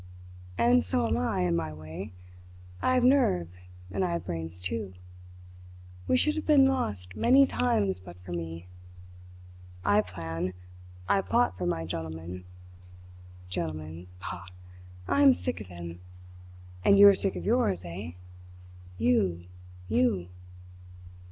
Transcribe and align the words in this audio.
And 0.57 0.83
so 0.83 1.05
am 1.05 1.15
I, 1.15 1.41
in 1.41 1.55
my 1.55 1.71
way. 1.71 2.11
I 2.81 2.95
have 2.95 3.03
nerve, 3.03 3.47
and 3.91 4.03
I 4.03 4.13
have 4.13 4.25
brains, 4.25 4.59
too. 4.59 4.95
We 6.07 6.17
should 6.17 6.33
have 6.35 6.47
been 6.47 6.65
lost 6.65 7.15
many 7.15 7.45
times 7.45 7.99
but 7.99 8.17
for 8.23 8.31
me. 8.31 8.65
I 9.85 10.01
plan 10.01 10.55
I 11.07 11.21
plot 11.21 11.55
for 11.55 11.67
my 11.67 11.85
gentleman. 11.85 12.45
Gentleman 13.47 14.07
pah! 14.19 14.47
I 15.07 15.21
am 15.21 15.35
sick 15.35 15.61
of 15.61 15.67
him. 15.67 15.99
And 16.83 16.97
you 16.97 17.07
are 17.07 17.13
sick 17.13 17.35
of 17.35 17.45
yours, 17.45 17.83
eh? 17.85 18.13
You, 18.97 19.45
you!" 19.87 20.29